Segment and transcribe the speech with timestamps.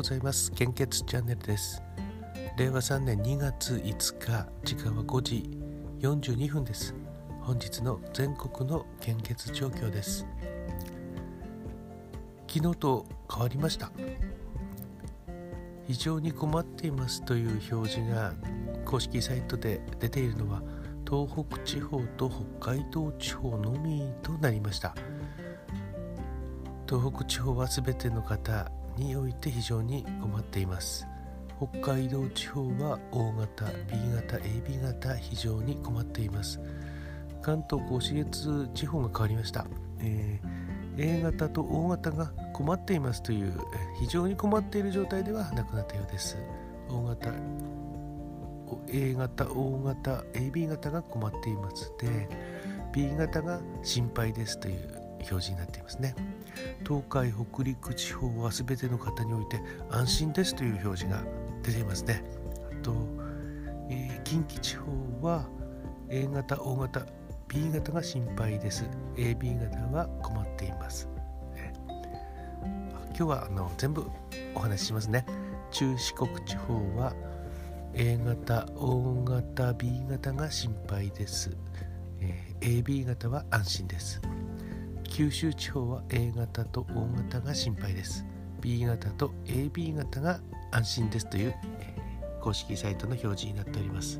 [0.00, 0.50] ございます。
[0.52, 1.82] 献血チャンネルです。
[2.56, 5.50] 令和3年2月5日時間は5時
[6.00, 6.94] 42分です。
[7.42, 10.24] 本日の全国の献血状況です。
[12.48, 13.92] 昨日と変わりました。
[15.86, 18.32] 非常に困っていますという表示が
[18.86, 20.62] 公式サイトで出ているのは
[21.06, 24.94] 東北地方と北海道地方のみとなりました。
[26.88, 31.06] 東北地方は全ての方において非常に困っています。
[31.56, 33.72] 北海道地方は O 型 B
[34.14, 36.60] 型 AB 型非常に困っています。
[37.42, 39.66] 関東甲信越地方が変わりました、
[40.00, 43.54] えー、A 型と O 型が困っていますという
[43.98, 46.36] 非常に困っている状態ではなくなったようです。
[46.90, 47.32] O 型
[48.88, 51.92] A 型 O 型 AB 型が困っています。
[51.98, 52.28] で
[52.92, 56.14] B 型が心配ですという表示になっていますね。
[56.86, 61.22] 東海北陸地方は全ての方において安心ですという表示が
[61.62, 62.22] 出ていますね。
[62.72, 62.94] あと、
[63.88, 65.48] えー、近畿地方は
[66.08, 67.06] A 型 O 型
[67.48, 68.88] B 型が心配です。
[69.16, 71.08] AB 型は困っています、
[71.56, 74.06] えー、今日はあの全部
[74.54, 75.26] お話ししますね。
[75.70, 77.14] 中四国地方は
[77.94, 81.56] A 型 O 型 B 型が心配です、
[82.20, 84.20] え、AB 型は安心です。
[85.20, 88.24] 九州地方は A 型と O 型が心配です。
[88.62, 90.40] B 型と AB 型が
[90.70, 94.18] 安心ですという、えー、公式サイトの表示になっております。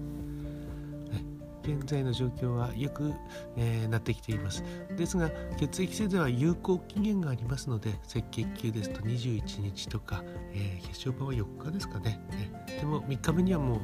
[1.62, 3.12] 現在の状況はよく、
[3.56, 4.64] えー、なってきています。
[4.96, 12.20] ですが血液性では有効期限がありますので赤血球ですと21日とか、えー、血小板は4日ですかね、
[12.78, 13.80] でも3日目にはもう、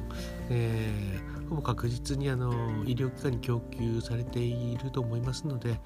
[0.49, 2.51] えー、ほぼ確実にあの
[2.85, 5.79] 医療機関に供給されていると思いますので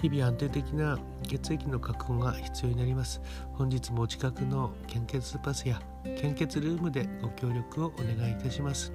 [0.00, 3.20] 日々安定的な血液の確保が必要になります。
[3.54, 5.82] 本日もお近くの献血パスや
[6.20, 8.92] 献血ルームでご協力をお願いいたします。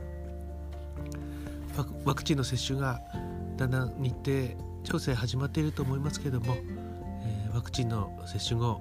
[2.05, 3.01] ワクチンの接種が
[3.57, 8.79] だんだん日程調整始まっていると思いますけれども、えー、ワクチンの接種後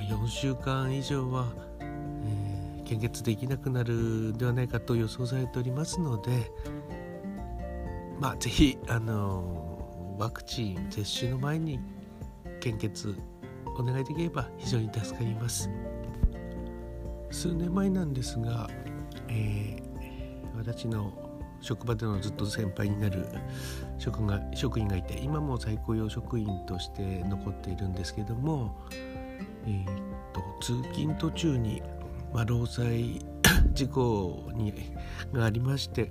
[0.00, 6.50] 4週間以上は、えー、献血できなくなるではないかと予想されておりますので
[8.18, 9.75] まあぜひあのー
[10.18, 11.78] ワクチン接種の前に
[12.60, 13.14] 献血
[13.78, 15.70] お願いできれば非常に助かります。
[17.30, 18.68] 数年前なんですが、
[19.28, 21.12] えー、私の
[21.60, 23.26] 職場でのずっと先輩になる
[23.98, 28.74] 職が職員がいて今も再雇用職員として残っているんですけども、
[29.66, 29.84] えー
[30.32, 31.82] と、通勤途中に、
[32.32, 33.24] まあ、労災
[33.74, 34.72] 事故に
[35.32, 36.10] がありまして、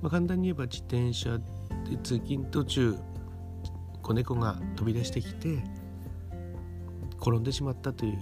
[0.00, 1.38] まあ、簡単に言えば自転車
[1.88, 2.96] で通勤途中
[4.02, 5.64] 子猫が飛び出してきて
[7.20, 8.18] 転んでしまったという、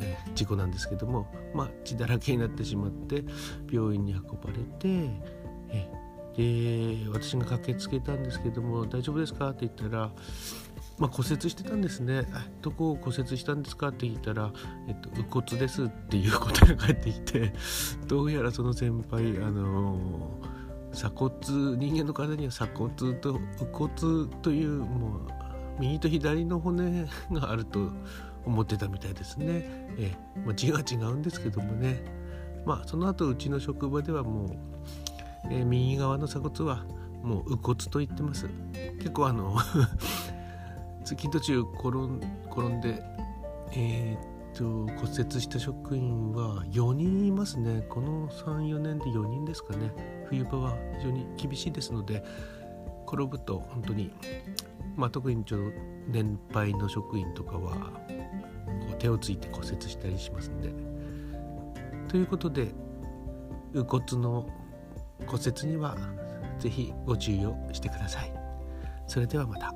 [0.00, 3.22] え事故なんですけども、まあ、血だらけになってしまって
[3.70, 5.10] 病院に運ばれて、
[5.68, 5.90] え
[6.36, 10.10] で私が駆けつけたんですけども「大丈夫ですか?」って言ったら
[10.98, 12.26] まあ、骨折してたんですね。
[12.60, 14.52] どこを骨折したんですかって聞いたら、
[14.86, 17.54] えっと、骨ですっていう答えが返ってきて、
[18.06, 20.59] どうやらその先輩、あのー
[20.92, 21.32] 鎖骨
[21.76, 23.90] 人間の体には鎖骨と右骨
[24.42, 25.20] というもう
[25.78, 27.90] 右と左の骨があると
[28.44, 29.46] 思ってたみたいですね。
[29.98, 30.12] え
[30.44, 32.02] まあ、字が違うんですけどもね
[32.64, 34.48] まあその後うちの職場ではもう、
[35.50, 36.84] え右側の鎖骨は
[37.22, 38.48] もう右骨と言ってます。
[38.98, 39.56] 結構あの
[41.04, 43.02] 通勤途中転ん転んで
[43.72, 52.22] えー、と骨折した職員は4人いますねこの34年で4人ですかね冬場は非常に厳しいですので
[53.06, 54.12] 転ぶと本当に、
[54.96, 57.92] まあ、特にちょっと年配の職員とかは
[58.80, 60.72] こう手をついて骨折したりしますんで
[62.08, 62.68] ということで
[63.72, 64.48] 右骨の
[65.26, 65.96] 骨折には
[66.58, 68.32] 是非ご注意をしてください
[69.06, 69.74] それではまた。